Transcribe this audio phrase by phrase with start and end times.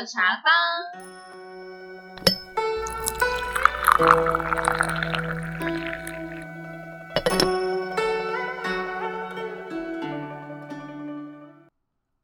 [0.00, 0.50] 特茶坊。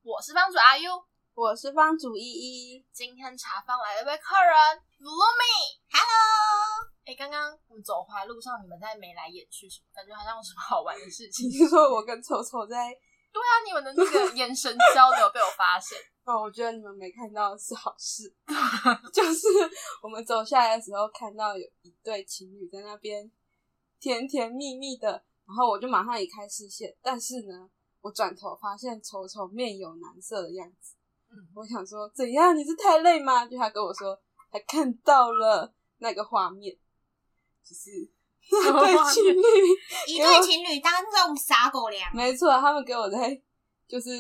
[0.03, 1.05] 我是帮主阿 U，
[1.35, 5.77] 我是帮主依依，今天茶坊来了一位客人 Lumi。
[5.93, 9.85] Hello，哎，刚刚我们走回来路上，你们在眉来眼去什么？
[9.95, 11.51] 感觉好像有什么好玩的事情。
[11.51, 12.89] 听 说我跟丑丑在
[13.31, 15.99] 对啊，你们的那个眼神交流被我发现。
[16.27, 18.35] 哦，我觉得你们没看到是好事，
[19.15, 19.47] 就是
[20.03, 23.31] 我们走下来的时候看到有一对情侣在那边
[24.01, 27.71] 甜甜蜜蜜的，然后我就马上移开视线，但是呢，
[28.01, 30.97] 我转头发现丑丑面有难色的样子，
[31.31, 32.57] 嗯我想说怎样？
[32.57, 33.47] 你是太累吗？
[33.47, 34.21] 就他跟我说
[34.51, 36.77] 他看到了那个画面，
[37.63, 38.11] 就是
[38.51, 39.43] 那么画面对情侣。
[40.09, 43.41] 一对情侣当众撒狗粮，没错，他们给我在
[43.87, 44.11] 就是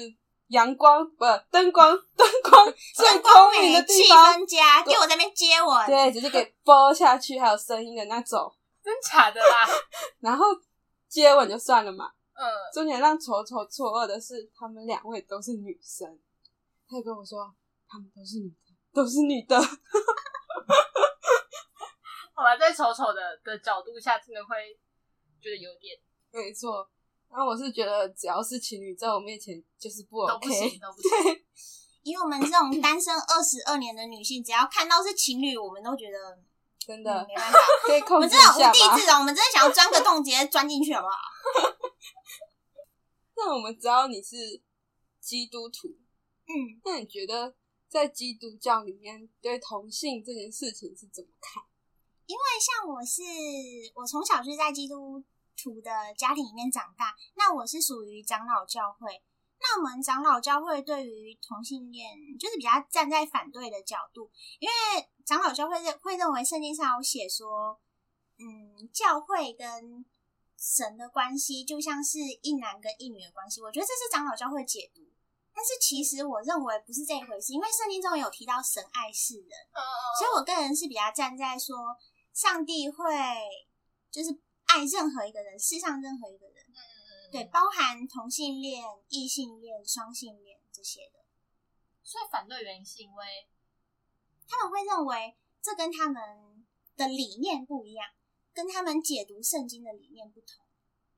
[0.48, 5.86] 阳光不灯光 灯光最 灯光聪明的地方，氛佳，给我在那边接吻。
[5.86, 8.54] 对，直接给播下去，还有声音的那种。
[8.82, 9.66] 真假的啦？
[10.20, 10.44] 然后
[11.08, 16.18] 接吻就算了嘛，嗯，重点让丑丑错愕的是，他们两位都是女生。
[16.88, 17.52] 他就跟我说，
[17.88, 19.60] 他们都是女的，都是女的。
[22.32, 24.78] 好吧，在丑丑的的角度下，真的会
[25.40, 25.98] 觉得有点
[26.30, 26.88] 没错。
[27.28, 30.70] 然后我是觉得，只要是情侣在我面前，就是不都不 OK。
[30.70, 31.44] 行，都不 行。
[32.02, 36.38] 以我们这种单身二十二年的女性，只要看到是情侣，我们都觉得
[36.78, 37.58] 真的嗯没办法。
[37.84, 38.96] 可以我控制一下们真的无地吗？
[38.96, 41.14] 自容，我们真的想要钻个洞，直接钻进去，好不好？
[43.36, 44.62] 那我们知道你是
[45.20, 45.88] 基督徒，
[46.46, 47.54] 嗯，那你觉得
[47.88, 51.62] 在基督教里面对同性这件事情是怎么看？
[52.26, 53.22] 因为像我是
[53.94, 55.22] 我从小就是在基督
[55.56, 59.22] 徒的家庭里面长大，那我是属于长老教会。
[59.58, 64.74] 那我们长老教会对于同性恋就是比较站在反对的角度，因为
[65.24, 67.80] 长老教会认会认为圣经上有写说，
[68.38, 70.04] 嗯，教会跟
[70.58, 73.62] 神的关系就像是一男跟一女的关系。
[73.62, 75.02] 我觉得这是长老教会解读，
[75.54, 79.50] 但是其实我认为不是这一回事，因为圣经中有提到神爱世人。
[79.72, 79.80] 嗯
[80.18, 81.96] 所以我个人是比较站在说，
[82.34, 83.04] 上帝会
[84.10, 91.24] 就是爱任何一个人，世上任何一个人，嗯对，包含同性恋、异性恋、双性恋这些的，
[92.02, 93.48] 所以反对原因是因为
[94.48, 96.66] 他们会认为这跟他们
[96.96, 98.10] 的理念不一样，
[98.52, 100.64] 跟他们解读圣经的理念不同。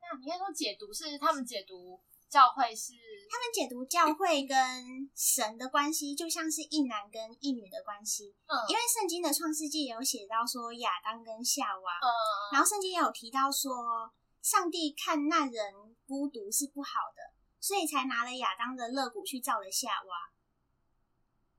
[0.01, 2.93] 那你应该说解读是他们解读教会是
[3.29, 8.53] 他们解读教会跟神的关系，就像是一男跟一女的关系，嗯。
[8.69, 12.07] 因为圣经的创世纪有写到说亚当跟夏娃，嗯
[12.53, 15.73] 然后圣经也有提到说，上帝看那人
[16.07, 20.31] 孤独是不好的，所以才拿了亚当的肋骨去造了夏娃。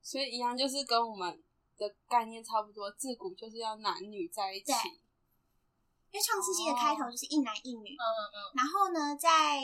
[0.01, 1.43] 所以一样就是跟我们
[1.77, 4.67] 的概念差不多，自古就是要男女在一起。
[4.67, 5.01] 对。
[6.13, 8.39] 因为创世纪的开头就是一男一女，嗯嗯。
[8.57, 9.63] 然后呢，在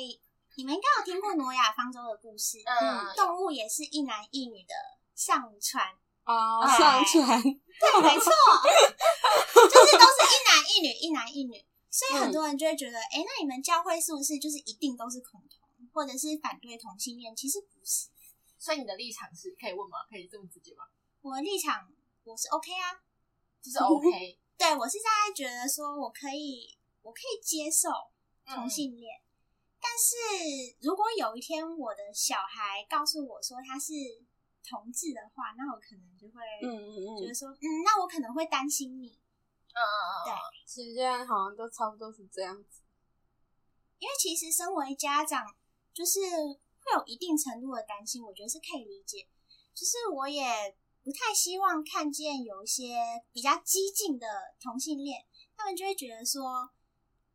[0.57, 4.75] 你们应该有听过挪亚方舟的故事，嗯动物也是一男一女的
[5.15, 5.85] 上船，
[6.25, 8.33] 哦，哎上船对，没错，
[9.69, 17.37] 就是都是一男一女，一男一女，所以很多人就会觉得，哎、那你们教会是不是就是一定都是恐同，或者是反对同性恋？
[17.37, 18.09] 其实不是，
[18.59, 19.99] 所以你的立场是可以问吗？
[20.09, 20.85] 可以这么直接吗？
[21.21, 21.87] 我的立场
[22.25, 22.97] 我是 OK 啊，
[23.63, 27.91] 就是 OK， 对我是在觉得说我可以，我可以接受
[28.47, 28.57] 嗯。
[28.57, 29.21] 同性恋，
[29.81, 33.93] 但是如果有一天我的小孩告诉我说他是
[34.69, 39.19] 同志的话，那我可能就会嗯嗯嗯，觉得说，嗯，那我可能会担心你，
[39.73, 40.33] 嗯嗯嗯，对
[40.67, 42.83] 其实现在好像都差不多是这样子。
[43.99, 45.47] 因为其实身为家长，
[45.95, 49.27] 就是会有一定程度的担心，我觉得是可以理解。
[49.73, 50.45] 就是我也
[51.03, 52.99] 不太希望看见有一些
[53.33, 54.27] 比较激进的
[54.61, 55.25] 同性恋，
[55.57, 56.71] 他们就会觉得说，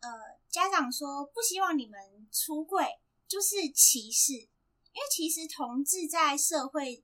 [0.02, 0.09] 呃，
[0.50, 4.33] 家长说不希望你们出柜，就是歧视。
[4.93, 7.03] 因为其实同志在社会，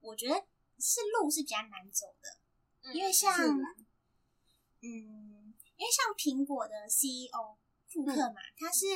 [0.00, 0.34] 我觉得
[0.78, 2.38] 是路是比较难走的。
[2.82, 3.32] 嗯因为像
[4.82, 7.56] 嗯，因为像苹果的 CEO
[7.92, 8.86] 库克嗯嘛，他是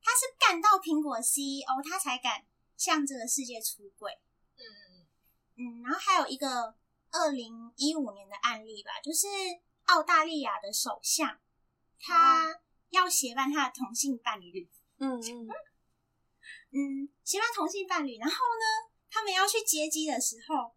[0.00, 2.46] 他是干到苹果 CEO，他才敢
[2.76, 4.12] 向这个世界出柜。
[4.56, 5.06] 嗯嗯
[5.56, 6.76] 嗯，然后还有一个
[7.10, 9.26] 二零一五年的案例吧，就是
[9.86, 11.40] 澳大利亚的首相，
[11.98, 12.61] 他
[12.92, 15.48] 要协办他的同性伴侣，嗯嗯，
[16.70, 20.74] 嗯，协办同性伴侣，然后呢，他们要去接机的时候，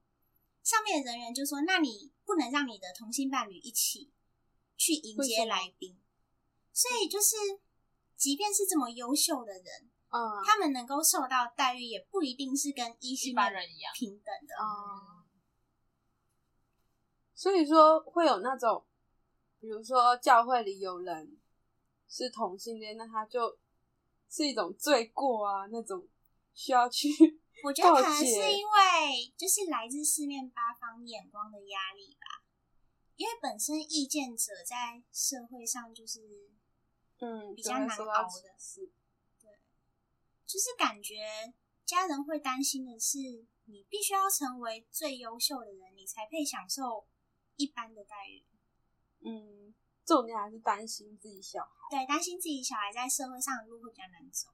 [0.64, 4.12] 上面的人员就说：“那你不能让你的同性伴侣一起
[4.78, 6.00] 去迎接来宾。”
[6.74, 7.36] 所以就是，
[8.16, 13.94] 即便是这么优秀的人，嗯他们能够受到待遇，也不一定是跟异一性般人一样。
[13.94, 14.56] 平等的。
[14.56, 15.24] 嗯，
[17.34, 18.86] 所以说会有那种，
[19.60, 21.38] 比如说教会里有人
[22.08, 23.58] 是同性恋，那他就
[24.30, 26.08] 是一种罪过啊，那种
[26.54, 27.10] 需要去
[27.64, 32.44] 我觉得可能是因为就是来自四面八方眼光的压力吧，
[33.16, 36.50] 因为本身意见者在社会上就是
[37.20, 38.92] 嗯比较难熬的歧视
[40.46, 41.16] 就是感觉
[41.86, 43.18] 家人会担心的是，
[43.66, 47.08] 你必须要成为最优秀的人，你才配享受
[47.56, 48.46] 一般的待遇。
[49.22, 49.74] 嗯，
[50.06, 51.72] 重点还是担心自己小孩。
[51.90, 54.50] 对，担心自己小孩在社会上的路会比较难走。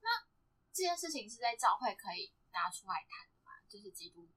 [0.00, 0.26] 那
[0.72, 3.50] 这件事情是在教会可以拿出来谈的嘛？
[3.68, 4.28] 就是基督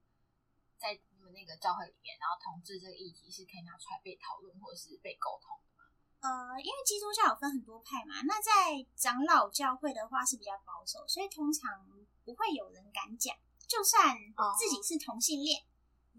[0.78, 5.86] 在你们那个教会里面，然后同志这个议题是可以拿出来被讨论或者是被沟通的嘛？
[6.22, 11.86] 呃，因为基督教有分很多派嘛，那在长老教会的话是比较保守，所以通常
[12.26, 13.36] 不会有人敢讲，
[13.68, 14.18] 就算
[14.58, 15.64] 自己是同性恋，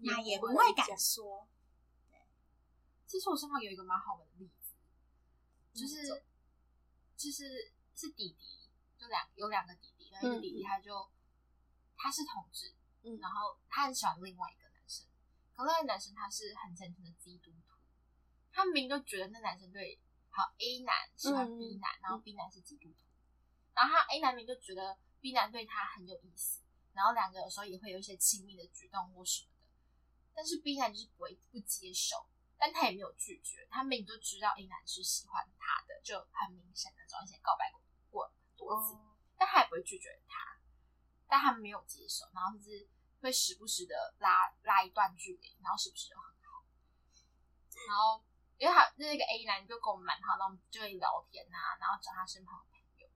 [0.03, 1.47] 那也不会敢讲说。
[3.13, 4.73] 其实我身旁有一个蛮好玩的例子，
[5.71, 6.23] 就是嗯
[7.15, 8.67] 就是是弟弟，
[8.97, 11.11] 就两有两个弟弟，然后一个弟弟他就、
[11.95, 12.73] 他是同志，
[13.03, 13.19] 嗯。
[13.19, 15.05] 然后他很喜欢另外一个男生，
[15.53, 17.77] 可那个男生他是很虔诚的基督徒，
[18.51, 20.01] 他明明就觉得那男生对
[20.31, 23.05] 好 A 男喜欢嗯 B 男，然后 B 男是基督徒，
[23.75, 26.61] 然后他 A 男明就觉得 B 男对他很有意思，
[26.93, 29.69] 然后两个有时候也会有一些亲密的举动或什么的，
[30.33, 32.25] 但是 B 男就是不会不接受。
[32.63, 40.57] 但他也没有拒绝，他明明就知道 A 男是喜欢他的，就很明显的，以前告白过过很多次，哦，但他也不会拒绝他，
[41.27, 42.87] 但他没有接受，然后就是
[43.19, 46.63] 会时不时的拉拉一段距离，然后时不时就很好，
[47.85, 48.23] 然后
[48.57, 53.09] 因为他那个 A 男就跟我们蛮好，然后我们就会聊天啊，然后找他身旁的朋友，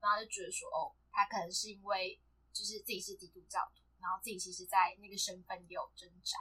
[0.00, 2.18] 然后就觉得说，哦，他可能是因为
[2.50, 6.38] 就是自己是基督教徒，然后自己其实在那个身份也有挣扎，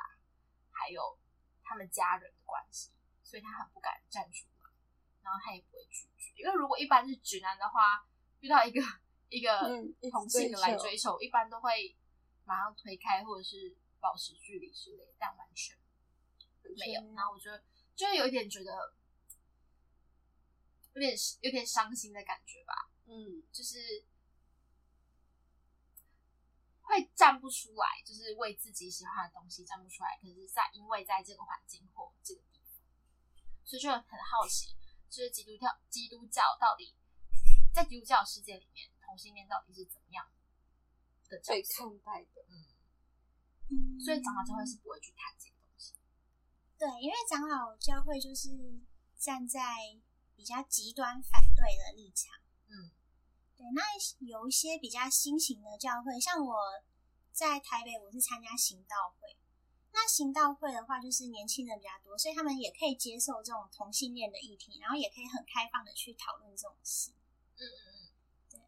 [0.72, 1.20] 还有
[1.66, 2.92] 他们家人的关系，
[3.24, 4.70] 所以他很不敢站出来，
[5.22, 8.08] 然后他也不会拒绝，因为如果一般是直男的话，
[8.40, 8.82] 遇到一个
[9.30, 9.60] 一个
[10.12, 11.98] 同性的直追求来追求，一般都会
[12.46, 15.76] 马上推开或者是保持距离之类的，但完全
[16.78, 17.02] 没有。
[17.16, 17.52] 然后我就
[17.96, 18.94] 就会有一点觉得
[20.94, 23.42] 有点有点伤心的感觉吧，嗯。
[23.52, 24.06] 就是
[26.86, 30.18] 会站不出来，就是为自己喜欢的东西站不出来。
[30.22, 32.86] 可是在因为在这个环境或这个地方，
[33.66, 34.78] 所以就很好奇，
[35.10, 36.96] 就是基督教基督教到底
[37.74, 40.30] 在基督教世界里面，同性恋到底是怎么样
[41.28, 41.64] 的角被？
[41.64, 42.54] 看待的，嗯，
[43.70, 45.94] 嗯，所以长老教会是不会去谈这个东西。
[46.78, 48.50] 对，因为长老教会就是
[49.18, 49.60] 站在
[50.36, 52.32] 比较极端反对的立场。
[52.68, 52.92] 嗯
[53.58, 53.82] 对，那
[54.26, 56.56] 有一些比较新型的教会，像我
[57.32, 59.36] 在台北，我是参加行道会。
[59.92, 67.12] 那行道会的话，就是年轻人比较多，所以他们也可以接受这种同性恋的议题，然后也可以很开放的去讨论这种事。
[67.58, 68.10] 嗯嗯嗯，
[68.52, 68.60] 对，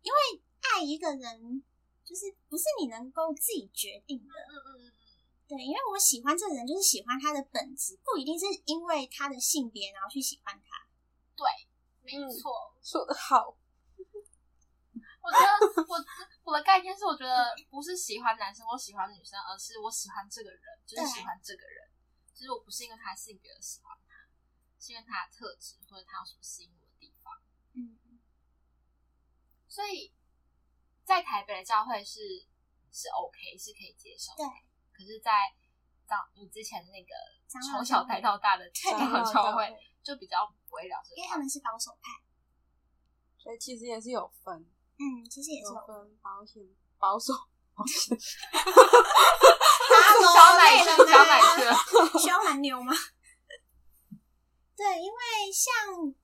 [0.00, 0.18] 因为
[0.62, 1.62] 爱一个人，
[2.02, 4.32] 就是不是你能够自己决定的。
[4.32, 4.92] 嗯嗯嗯嗯，
[5.46, 10.86] 对，因为我喜欢这个人，就是喜欢他的本质，不一定是因为他的性别然后去喜欢他。
[11.36, 11.46] 对
[12.00, 12.72] 没嗯错。
[12.82, 13.54] 说的好，
[15.24, 15.96] 我觉得我
[16.44, 21.88] 我的概念是，我觉得不是喜欢男生或喜欢女生，而是我喜欢这个人，就是喜欢这个人。
[22.34, 24.14] 其实我不是因为他性别而喜欢他，
[24.78, 27.32] 是因为他的特质或者他有什么吸引我的地方。
[27.72, 28.20] 嗯，
[29.66, 30.12] 所以
[31.04, 32.20] 在台北的教会是
[32.92, 34.44] 是 OK，是可以接受的。
[34.44, 34.46] 对。
[34.92, 35.32] 可是，在
[36.06, 37.14] 长你之前那个
[37.48, 41.16] 从小教会带到大的 对长老教会，就比较不会聊这个。
[41.16, 42.22] 因为他们是保守派。
[43.38, 44.64] 所以其实也是有分，
[44.98, 46.62] 嗯，其实也是分保险、
[46.98, 47.32] 保守、
[47.74, 48.16] 保险，
[50.34, 51.74] 小奶去，小奶去了。
[52.22, 52.92] 需要蛮牛吗？
[54.76, 55.18] 对，因为
[55.52, 56.14] 像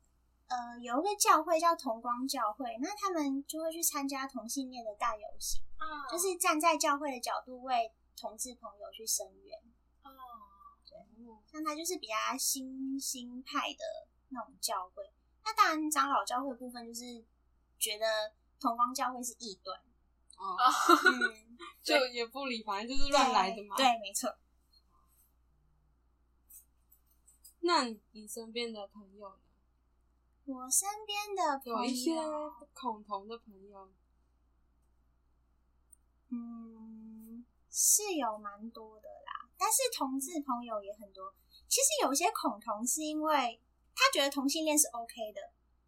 [0.49, 9.59] 呃有一个教会叫同光教会，那他们就会去参加同性恋的大游行，嗯就是站在教会的角度为同志朋友去声援。
[10.03, 10.11] 哦，
[11.51, 15.13] 像他就是比较新兴派的那种教会。
[15.45, 17.25] 那当然，长老教会的部分就是
[17.79, 18.07] 觉得
[18.61, 19.81] 同方教会是异端，
[20.37, 20.57] 哦，
[21.07, 23.75] 嗯 就也不理，反正就是乱来的嘛。
[23.77, 24.37] 对，没错。
[27.63, 29.41] 那你身边的朋友呢？
[30.47, 33.93] 我身边的朋友有一些友，恐同的朋友，
[36.31, 39.49] 嗯，是有蛮多的啦。
[39.59, 41.35] 但是同志朋友也很多。
[41.69, 43.61] 其实有些恐同是因为
[43.95, 45.41] 他觉得同性恋是 OK 的，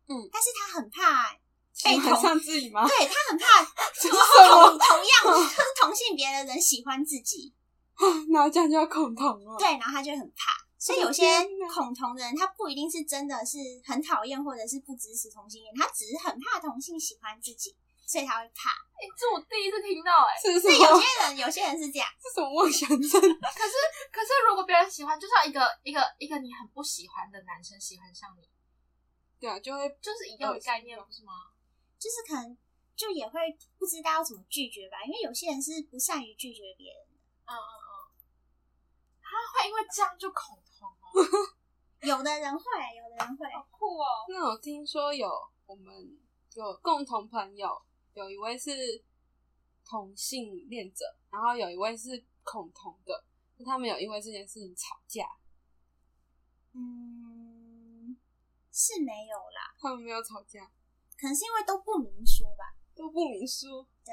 [0.08, 1.40] 嗯但是他很怕
[1.84, 2.86] 被同，上自己吗？
[2.86, 3.64] 对他很怕
[4.02, 7.54] 同同样 就是同性别的人喜欢自己。
[8.32, 9.56] 然后这样就要恐同了。
[9.58, 10.52] 对，然后他就很怕。
[10.78, 11.24] 所以有些
[11.72, 18.70] 恐同的人，他不一定是真的是很讨厌或者是不支持同性恋，他只是很怕同性喜欢自己，所以他会怕。
[18.98, 21.00] 哎、这我第一次听到哎、是什所以有？
[21.00, 22.98] 些人，有些人是这样，是什么妄想症？
[22.98, 23.74] 可是
[24.10, 28.48] 可是如果别人喜欢，就像一个一个一个你很不喜欢的男生喜欢上你，
[29.38, 31.32] 对啊，就会就是一样的概念，不是吗？
[32.02, 32.58] 就是可能
[32.96, 37.14] 就也会不知道要怎么拒绝吧，因为有些人是不善于拒绝别人的。
[37.46, 37.90] 嗯嗯嗯，
[39.20, 41.22] 他会因为这样就恐同哦，
[42.02, 42.64] 有的人会，
[42.96, 44.06] 有的人会，好酷哦。
[44.28, 45.30] 那我听说有
[45.66, 46.18] 我们
[46.54, 47.80] 有共同朋友，
[48.14, 49.04] 有一位是
[49.84, 53.24] 同性恋者，然后有一位是恐同的，
[53.58, 55.24] 那他们有因为这件事情吵架，
[56.72, 58.16] 嗯，
[58.72, 60.70] 是没有啦，他们没有吵架，
[61.22, 62.74] 可能是因为都不明说吧。
[62.96, 63.86] 都不明说。
[64.04, 64.12] 对，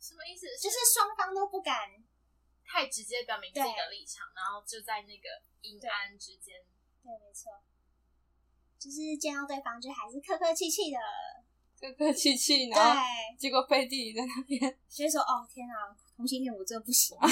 [0.00, 0.48] 什么意思？
[0.56, 2.02] 就是双方都不敢。
[2.64, 5.28] 太直接表明自己的立场，然后就在那个
[5.60, 6.64] 阴暗之间。
[7.02, 7.62] 对，没错，
[8.78, 10.98] 就是见到对方就还是客客气气的。
[11.80, 17.16] 客客气气，然后对，结果背地里在那边，所以说，哦天啊，同性恋我真的不行。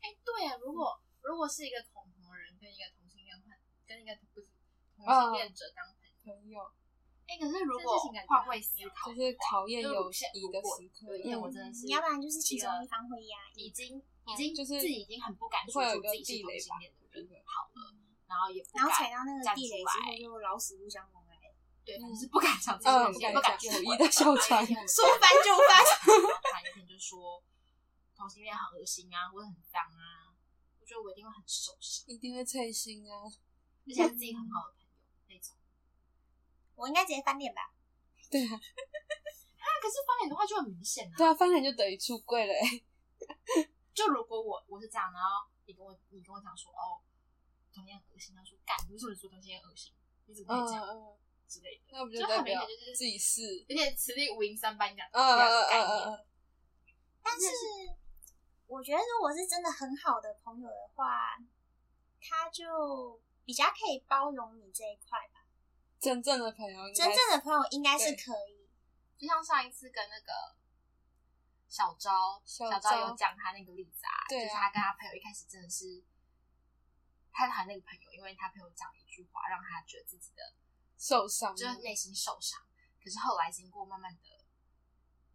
[0.00, 4.46] 哎、对啊，如果如果是一个恐同的人跟一个同性恋换，跟一个不是
[4.96, 5.84] 同性恋者当
[6.24, 6.60] 朋友，朋友
[7.28, 7.98] 哎、可是如果
[8.28, 13.66] 换位思考就是考验就友是谊的时刻对，因为我真的是，你要不然就是其中一方会压抑。
[13.66, 17.94] 已经已经就是自己已经很不敢说出自己是同性恋的人地雷吧好了，
[18.26, 21.34] 然后也不然后敢踩到那个站地雷之后，就老死不相往来，
[21.84, 25.82] 对，反正是不敢讲自己不敢说友谊的 笑场 说翻就翻。
[25.82, 27.42] 然后突然有一天就说
[28.14, 30.30] 同性恋很恶心啊，或者很脏啊，
[30.78, 33.26] 我觉得我一定会很受伤，一定会脆心啊。
[33.86, 34.85] 而且是自己很好的。
[36.76, 37.72] 我应该直接翻脸吧？
[38.30, 41.14] 对啊， 啊，可是翻脸的话就很明显啊。
[41.16, 42.62] 对啊，翻脸就等于出柜了哎、
[43.94, 47.00] 就如果我我是这样，然后你跟我你跟我讲说哦，
[47.72, 49.92] 同性恋恶心，他说干，你为什么说同性恋恶心？
[50.26, 51.18] 你怎么可以这样、嗯嗯，
[51.48, 51.84] 之类的？
[51.92, 53.64] 那不就就很明代表显就是自己是？
[53.68, 55.86] 而且此地无银三百两嗯嗯两个概念。
[55.86, 56.26] 嗯嗯嗯，
[57.22, 57.46] 但是
[58.66, 61.38] 我觉得，如果是真的很好的朋友的话，
[62.20, 65.35] 他就比较可以包容你这一块吧。
[66.06, 68.70] 真正的朋友真正的朋友应该是可以。
[69.18, 70.54] 就像上一次跟那个
[71.68, 76.04] 小昭，小小昭昭有讲他那个例子啊就是他跟他朋友一开始真的是，
[77.32, 80.54] 他谈那个朋友，因为他朋友讲一句话，让他觉得自己的
[80.96, 82.62] 受伤，就是内心受伤。
[83.02, 84.44] 可是后来经过慢慢的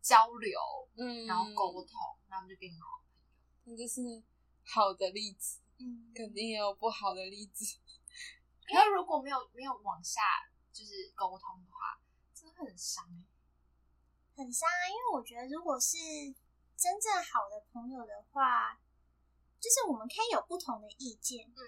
[0.01, 0.57] 交流，
[0.95, 3.75] 嗯，然后沟通，那我们就变成好朋友。
[3.75, 4.23] 那就是
[4.63, 7.77] 好的例子，嗯，肯定也有不好的例子。
[8.69, 10.21] 因为如果没有没有往下
[10.73, 12.01] 就是沟通的话，
[12.33, 13.25] 真的会很伤欸
[14.35, 14.89] 很伤啊。
[14.89, 15.97] 因为我觉得，如果是
[16.77, 18.79] 真正好的朋友的话，
[19.59, 21.61] 就是我们可以有不同的意见，嗯，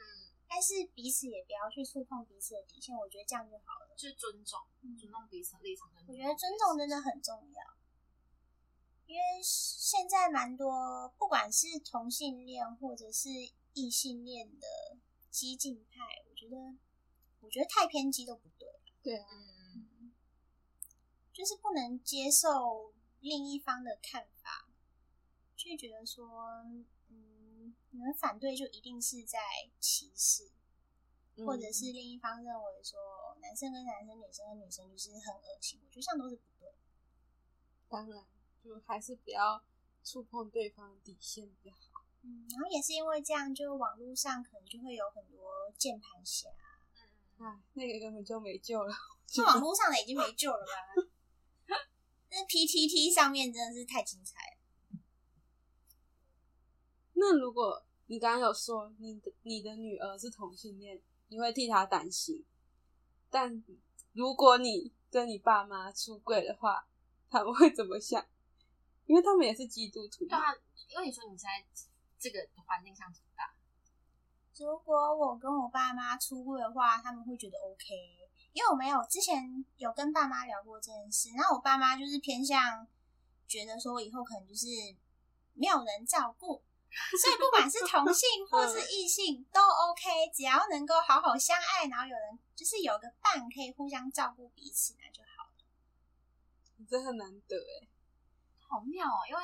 [0.48, 2.96] 但是彼此也不要去触碰彼此的底线。
[2.96, 3.94] 我觉得这样就好了。
[3.96, 4.60] 就是尊重，
[4.98, 6.04] 尊重彼此的立场跟。
[6.08, 7.64] 我觉得尊重真的很重要，
[9.06, 13.30] 因为现在蛮多，不管是同性恋或者是
[13.74, 14.98] 异性恋的
[15.30, 16.58] 激进派，我觉得，
[17.42, 18.68] 我觉得太偏激都不对，
[19.04, 19.28] 对啊，
[19.76, 20.14] 嗯，
[21.34, 24.70] 就是不能接受另一方的看法，
[25.58, 26.64] 就觉得说，
[27.10, 29.40] 嗯，你们反对就一定是在
[29.80, 30.50] 歧视，
[31.36, 36.74] 嗯或者是另一方认为说男生跟男生、女生跟女生就是很恶心，我觉得这样都是不对。
[37.90, 38.26] 当然，
[38.64, 39.62] 就还是不要
[40.02, 42.06] 触碰对方的底线比较好。
[42.22, 46.50] 嗯，然后也是因为这样，就网络上可能就会有很多键盘侠，
[47.40, 48.94] 哎，那个根本就没救了。
[49.36, 50.72] 那网络上的已经没救了吧？
[52.30, 55.00] 那 PTT 上面真的是太精彩了。
[57.14, 62.44] 那如果你刚刚有说你的你的女儿是同性恋，你会替她担心，
[63.30, 63.64] 但
[64.14, 66.88] 如果你跟你爸妈出柜的话，
[67.30, 68.26] 他们会怎么想？
[69.06, 70.38] 因为他们也是基督徒对。
[70.38, 70.56] 啊，
[70.88, 71.48] 因为你说你在
[72.18, 73.53] 这个环境上长大，
[74.58, 77.94] 如果我跟我爸妈出柜的话，他们会觉得 OK，
[78.54, 82.88] 因为我没有之前有跟爸妈聊过这件事，然后我爸妈就是偏向
[83.48, 84.68] 觉得说我以后可能就是
[85.54, 86.64] 没有人照顾，
[87.22, 96.86] 所以不管是同性或是异性都 OK，只要能够好好相爱，然后有人就是有个伴可以互相照顾彼此，那就好了。
[96.88, 97.88] 这很难得哎。
[98.60, 99.22] 好妙哦！
[99.30, 99.42] 因为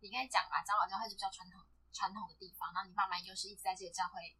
[0.00, 1.60] 你刚才讲嘛，长老教会是比较传统
[1.94, 4.36] 传统的地方，然后你爸妈又是一直在这个教会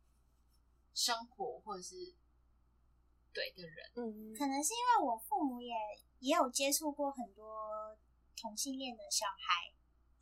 [0.92, 2.12] 生活或者是
[3.32, 5.72] 对的人，嗯，可能是因为我父母也
[6.18, 7.96] 也有接触过很多
[8.36, 9.72] 同性恋的小孩，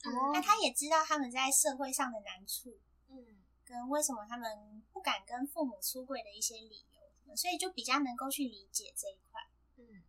[0.05, 6.85] 嗯那他也知道他们在社会上的难处，嗯跟为什么他们不敢跟父母出柜的一些理
[7.27, 9.41] 由，所以就比较能够去理解这一块。
[9.77, 10.05] 嗯，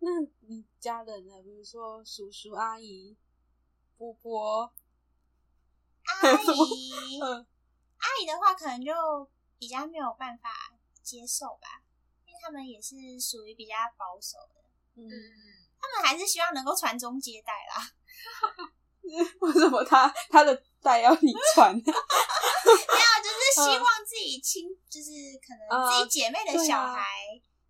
[0.00, 1.42] 那你家人呢？
[1.42, 3.16] 比如说叔叔、阿姨、
[3.96, 4.72] 伯伯，
[6.04, 7.46] 阿姨，嗯，
[7.98, 8.92] 阿姨的话可能就
[9.58, 10.50] 比较没有办法
[11.02, 11.82] 接受吧，
[12.26, 14.60] 因为他们也是属于比较保守的，
[14.96, 15.12] 嗯，嗯
[15.80, 17.92] 他们还是希望能够传宗接代啦。
[19.40, 21.74] 为什么他他的代要你传？
[21.74, 25.10] 没有，就是希望自己亲，就是
[25.44, 27.04] 可能自己姐妹的小孩，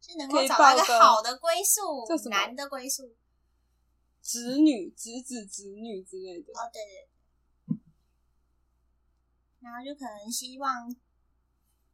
[0.00, 3.16] 是能够找到一个好的归宿男的归宿。
[4.22, 6.52] 侄女、侄子、侄女之类的。
[6.52, 7.08] 哦，对对。
[9.62, 10.94] 然后就可能希望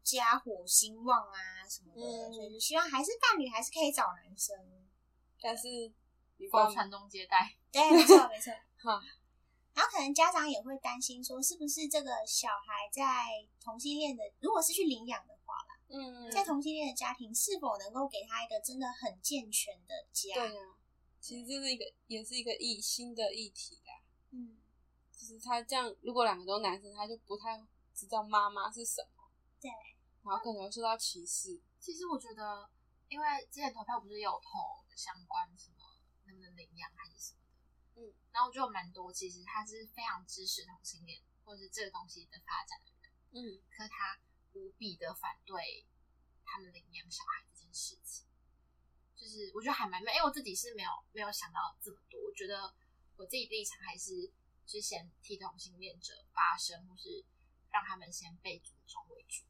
[0.03, 4.57] 家火兴旺啊什么的，嗯所以就希望还是伴侣还是可以找男生。
[5.41, 5.69] 但是
[6.39, 8.53] 你爸妈否传宗接代，对，没错没错。
[8.79, 9.03] 哈
[9.75, 20.35] 然后可能家长也会担心说，是不是这个小孩在同性恋的，如果是去领养的话啦，嗯，在同性恋的家庭是否能够给他一个真的很健全的家？
[20.35, 20.75] 对啊，
[21.21, 23.81] 其实这是一个也是一个议新的议题
[25.29, 29.29] 就是他这样，如果两个都男生，他就不太知道妈妈是什么，
[29.61, 29.71] 对，
[30.25, 31.61] 然后可能会受到歧视。
[31.79, 32.71] 其实我觉得，
[33.09, 35.77] 因为之前投票不是有投相关什么
[36.25, 37.41] 能不能领养还是什么
[37.95, 44.19] 的，嗯，然后我就有蛮多其实他是非常支持同性恋或者是这个东西的发展的人，嗯，可他
[44.55, 45.87] 无比的反对
[46.43, 48.25] 他们领养小孩这件事情，
[49.15, 52.75] 就是我觉得还蛮，因为我自己是没有没有想到这么多，我觉得
[53.19, 54.33] 我自己立场还是
[54.69, 57.25] 之前替同性恋者发声，或是
[57.73, 59.45] 让他们先被尊重为主。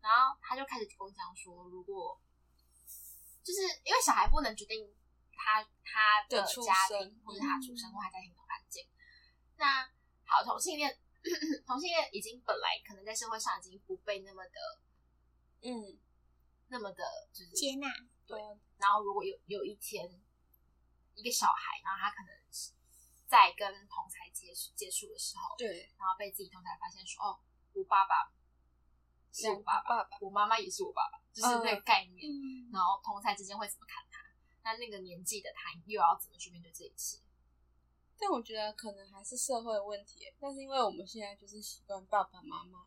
[0.00, 2.20] 然后他就开始跟我讲说，如果
[3.44, 4.92] 就是因为小孩不能决定
[5.32, 8.84] 他他的家庭或者他出生或他家庭的环境，
[9.56, 9.86] 那
[10.24, 10.98] 好，同性恋
[11.64, 14.80] 同性恋已经本来可能在社会上已经不被那么的
[15.62, 15.96] 嗯，
[16.68, 17.86] 那么的，就是接纳。
[18.26, 20.08] 对啊，然后如果有有一天
[21.14, 22.72] 一个小孩，然后他可能是
[23.30, 27.38] 在跟同才接触接触的时候，对，然后被自己同才发现说，哦，
[27.74, 28.26] 我爸爸
[29.30, 32.26] 是我爸爸，爸爸，我妈妈也是我爸爸，就是那个概念。
[32.26, 34.18] 嗯，然后同才之间会怎么看他？
[34.64, 37.18] 那那个年纪的他又要怎么去面对这一切？
[38.18, 42.84] 但我觉得可能还是社会的问题，但是因为我们现在就是习惯爸爸妈妈，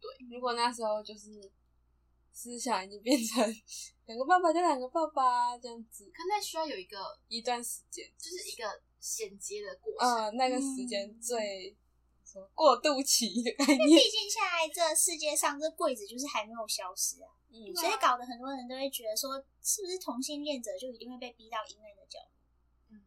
[0.00, 1.50] 对，如果那时候就是
[2.32, 3.44] 思想已经变成
[4.06, 10.08] 两个爸爸就两个爸爸这样子，可那需要有一个，一段时间，就是一个衔接的过程。
[10.08, 11.76] 嗯，那个时间嗯最
[12.24, 23.00] 什么过渡期的概念，毕竟现在这世界上这柜子就是还没有消失啊，嗯，所以搞得很多人都会觉得说，是不是同性恋者就一定会被逼到阴暗的角落？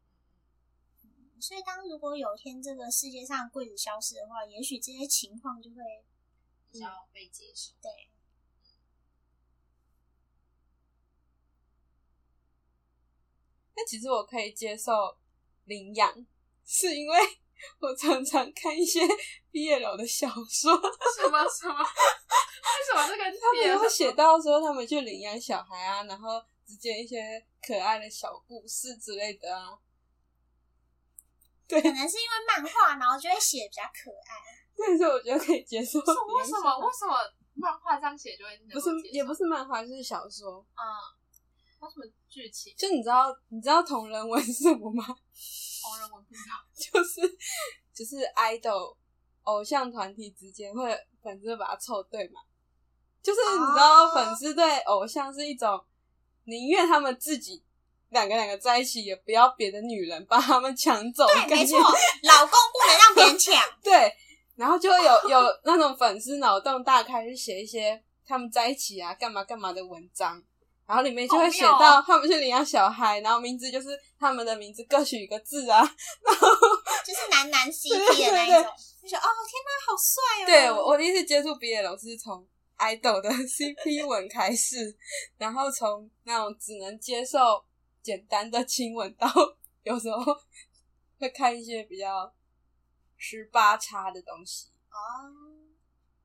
[1.04, 5.78] 嗯，所以当如果有一天这个世界上柜子消失的话，也许这些情况就会
[6.72, 7.72] 比较被接受。
[7.82, 8.10] 对。
[13.76, 14.92] 但其实我可以接受
[15.66, 16.14] 领养，
[16.66, 17.18] 是因为
[17.80, 19.02] 我常常看一些
[19.52, 20.74] BL 的小说，
[21.16, 21.80] 什么什么？
[21.80, 29.78] 为什么这个 他们会写到说他们去领养小孩啊，然后之间一些可爱的小故事之类的啊。
[31.68, 34.64] 对，可能是因为漫画，然后就会写比较可爱。
[34.76, 36.14] 但是我觉得可以接受为什
[36.60, 36.80] 么？
[36.80, 37.16] 为什么
[37.56, 40.66] 漫画这样写就会不是也不是是漫画，就是小说。
[40.76, 41.23] 嗯？
[41.84, 42.74] 为什么剧情？
[42.78, 45.06] 就你知道你知道同人文是什么吗？
[45.06, 46.64] 同人文不知道。
[46.74, 47.22] 就是
[47.94, 48.96] 就是 idol
[49.44, 52.40] 偶像团体之间会粉丝会把它凑对嘛，
[53.22, 55.84] 就是你知道哦粉丝对偶像是一种
[56.46, 57.62] 宁愿他们自己
[58.10, 61.78] 两个两个在一起，也不要别的女人把他们抢走的对，没错，
[62.24, 63.54] 老公不能让别人抢。
[63.84, 64.14] 对，
[64.56, 70.42] 然后就会有有那种粉丝脑洞大开，去写一些他们在一起啊干嘛干嘛的文章。
[70.86, 76.48] 然后里面就会写到哦他们去领养小孩，然后名字就是他们的名字各取一个字啊，然后
[77.06, 80.46] 就是男男 CP 的那一种，就觉得哦天哪，好帅哦！
[80.46, 82.46] 对我，我第一次接触 BL 是从
[82.78, 84.98] idol 的 CP 文开始，
[85.38, 87.64] 然后从那种只能接受
[88.02, 89.28] 简单的亲吻，到
[89.84, 90.18] 有时候
[91.20, 92.34] 会看一些比较
[93.18, 95.32] 十八叉的东西，哦，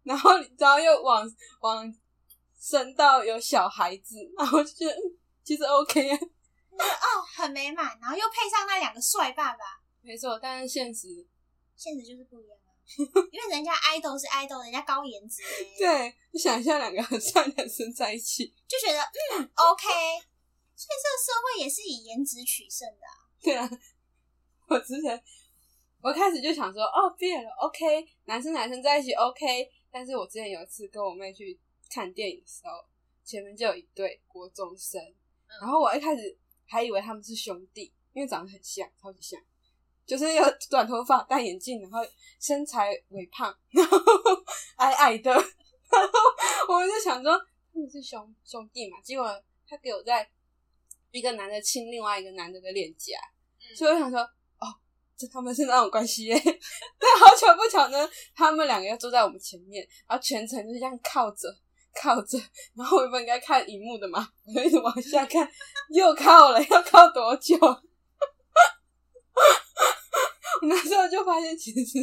[0.02, 1.24] 然后你知道又往
[1.60, 1.94] 往
[2.58, 9.64] 升到有小孩子，然后就觉得嗯其实 OK 啊，哦，很美满，然后又配上那两个帅爸爸，
[10.02, 11.26] 没错，但是现实
[11.76, 12.68] 现实就是不一样啊。
[13.30, 19.88] 因为人家 idol 是 idol，人家高颜值欸， 对，你想象两个很帅的男生在一起，就觉得嗯 OK。
[20.74, 23.68] 所以这个社会也是以颜值取胜的啊、对啊，
[24.68, 25.20] 我之前
[26.00, 29.68] 我开始就想说，哦，毕业了，OK，男生男生在一起 OK。
[29.90, 31.58] 但是我之前有一次跟我妹去
[31.90, 32.84] 看电影的时候，
[33.24, 35.00] 前面就有一对国中生，
[35.60, 39.40] 然后我一开始还以为他们是兄弟，因为长得很像，超级像，
[40.06, 42.00] 就是有短头发、戴眼镜，然后
[42.40, 43.98] 身材微胖，然后
[44.76, 45.42] 矮矮的，然
[46.66, 47.38] 后我就想说
[47.72, 50.30] 他们是兄兄弟嘛，结果他给我在
[51.10, 53.18] 一个男的亲另外一个男的的脸颊，
[53.74, 54.28] 所以我想说。
[55.20, 56.34] 这他们是那种关系耶，
[56.96, 61.48] 但好巧不巧呢，他们两个又坐在我们前面，然后全程就是这样靠着
[61.94, 62.38] 靠着，
[62.74, 65.48] 然后我本应该看荧幕的嘛，我就一直往下看，
[65.90, 67.56] 又靠了，要靠多久？
[70.60, 71.98] 我那时候就发现，其实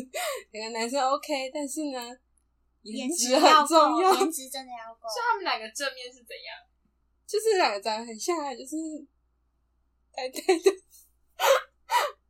[0.51, 1.99] 两个男生 OK，但是呢，
[2.83, 5.01] 颜值很重要，颜值真的要够。
[5.09, 6.55] 所以他们两个正面是怎样？
[7.27, 8.75] 就是两个长得很像啊，就是
[10.13, 10.71] 呆呆的。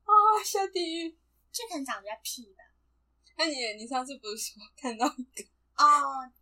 [0.06, 0.12] 啊！
[0.44, 1.18] 下地狱，
[1.52, 2.64] 这可能长得比较屁吧？
[3.38, 5.44] 那你你上次不是说看到一个
[5.78, 5.86] 哦？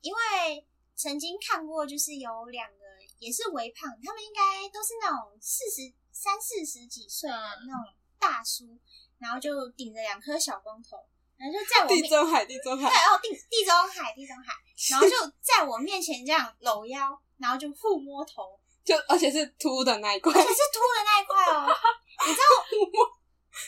[0.02, 0.65] 因为
[0.96, 2.78] 曾经看过，就是有两个
[3.20, 7.36] 也是微胖，他们应该都是那种四十三四十几岁的
[7.68, 8.78] 那种大叔，
[9.20, 10.98] 然后就顶着两颗小光头，
[11.38, 14.54] 然后就在我地中海地中海对哦，地地中海地中海，
[14.92, 21.68] 然后就在我面前这样搂腰，然后就互摸头，就而且是秃的那一块，而且是秃的那一块哦，
[22.28, 23.23] 你知道？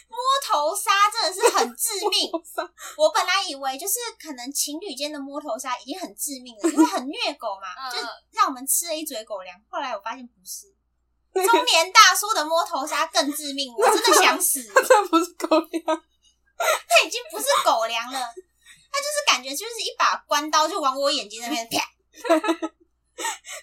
[0.07, 2.31] 摸头杀真的是很致命。
[2.97, 7.97] 我本来以为就是可能情侣间的摸头杀已经很致命了，因为很虐狗嘛， 就
[8.31, 9.59] 让我们吃了一嘴狗粮。
[9.69, 10.67] 后来我发现不是，
[11.33, 14.63] 中年大叔的摸头杀更致命，我真的想死。
[14.87, 21.91] 这不是狗粮，他已经不是狗粮了，他就是感觉就是一把关刀就往我眼睛那边啪。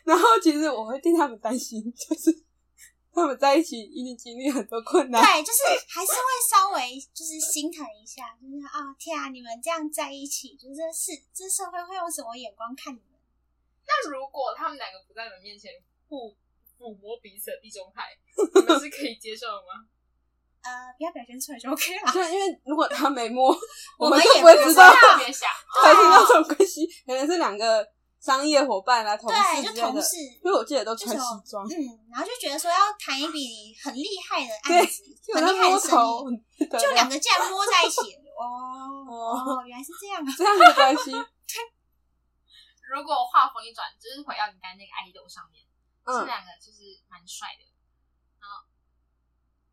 [0.05, 2.45] 然后其实我会替他们担心，就是。
[3.15, 13.21] 他们在一起一定经历很多困难，对，就是还是会稍微就是心疼一下，就是啊天啊，你们这样在一起，就是是这社会会用什么眼光看你们？
[13.87, 15.71] 那如果他们两个不在你们面前
[16.09, 16.35] 互
[16.79, 19.85] 抚摸彼此的地中海， 你们是可以接受的吗？
[20.65, 22.13] 呃，不要表现出来就 OK 了。
[22.17, 23.55] 对，因为如果他没摸，
[23.99, 25.51] 我们也不会知道特别想，
[25.83, 27.87] 还是那种关系，可能是两个。
[28.23, 31.75] 商业伙伴啦，同事就同事，因为我记得都穿西装，嗯，
[32.09, 35.03] 然后就觉得说要谈一笔很厉害的案子，
[35.35, 35.91] 很厉害的生
[36.31, 38.47] 意，就两个竟然摸在一起，哦
[39.59, 41.11] 哦，原来是这样，这样的关系。
[42.95, 45.67] 如果话锋一转，就是回到你刚才那个 idol 上面，
[46.07, 47.65] 这两个就是蛮帅的。
[48.39, 48.63] 然后，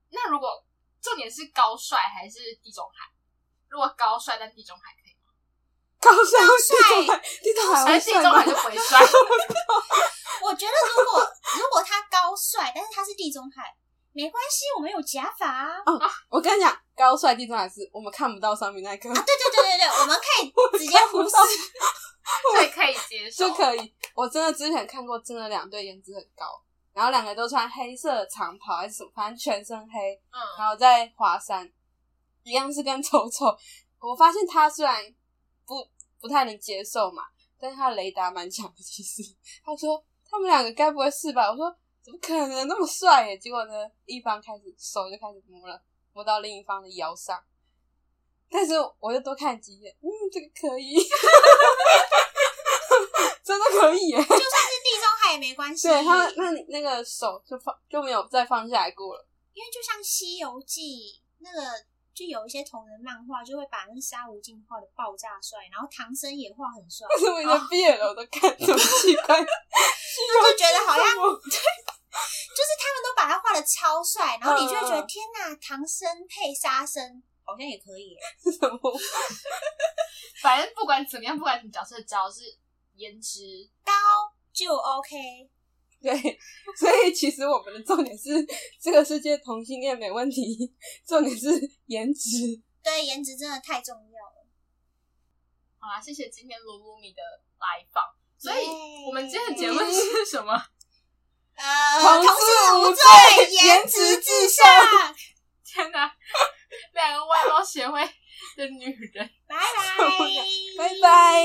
[0.10, 0.66] 那如果
[1.00, 3.14] 重点是高帅还是地中海？
[3.68, 4.96] 如果高帅但地中海。
[6.02, 9.00] 高帅地中海，地中海，地中海就不会帅。
[10.42, 11.20] 我觉得如果
[11.58, 13.76] 如果他高帅，但是他是地中海，
[14.14, 15.68] 没关系，我们有假发啊。
[15.86, 19.10] 哦，我跟你讲，高帅地中海是我们看不到上面那颗。
[19.10, 21.36] 啊，对对对对对， 我们可以直接忽视，
[22.56, 23.94] 对，可以接受，就可以。
[24.16, 26.46] 我真的之前看过，真的两对颜值很高，
[26.94, 31.70] 然后两个都穿黑色长袍还是什么，反正全身黑，嗯，然后在华山，
[32.44, 33.46] 一样是跟丑丑。
[34.00, 35.14] 我发现他虽然。
[35.70, 35.88] 不
[36.20, 37.22] 不太能接受嘛，
[37.60, 38.74] 但是他雷达蛮强的。
[38.82, 39.22] 其实
[39.64, 41.52] 他说他们两个该不会是吧？
[41.52, 43.38] 我说怎么可能那么帅耶？
[43.38, 45.80] 结果呢，一方开始手就开始摸了，
[46.12, 47.40] 摸到另一方的腰上。
[48.50, 50.96] 但是我就多看几眼，嗯，这个可以，
[53.46, 54.18] 真的可以耶！
[54.18, 54.40] 就算是
[54.84, 55.88] 地中海也没关系。
[55.88, 60.82] 对他那那个手就放就没有再放下来过了，因为就像《西游记》
[61.38, 61.86] 那个。
[62.20, 67.08] 就有一些同人漫画，就会把那个沙无尽画的爆炸帅，然后唐僧也画很帅。
[67.16, 69.40] 为什么你毕业了我都看这么奇怪？
[69.40, 69.48] 就
[70.58, 71.56] 觉得好像对，
[72.52, 78.18] 就是他们都把他画的超帅，然后你就会觉得天哪，唐僧配沙僧好像也可以。
[78.44, 79.00] 什么？
[80.44, 82.42] 反正不管怎么样，不管什么角色，只要是
[82.96, 83.40] 颜值
[83.86, 83.94] 高
[84.52, 85.16] 就 OK。
[86.02, 86.14] 对，
[86.78, 88.46] 所以其实我们的重点是
[88.82, 90.74] 这个世界同性恋没问题，
[91.06, 91.50] 重点是
[91.88, 92.62] 颜值。
[92.82, 94.48] 对，颜值真的太重要了。
[95.78, 97.22] 好啦，谢谢今天露露米的
[97.60, 98.04] 来访。
[98.38, 98.66] 所以
[99.06, 100.54] 我们今天的结论是什么？
[101.56, 102.32] 呃，同事
[102.78, 104.66] 无罪，颜值至上。
[105.66, 106.16] 天哪，
[106.94, 108.02] 两个外貌协会
[108.56, 109.30] 的女人。
[109.46, 110.08] 拜拜，
[110.78, 111.44] 拜拜。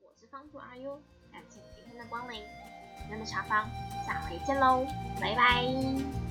[0.00, 0.96] 我是方主阿优，
[1.30, 2.42] 感谢今天的光临。
[3.10, 3.68] 那么茶坊，
[4.06, 4.86] 下回见喽，
[5.20, 6.25] 拜拜。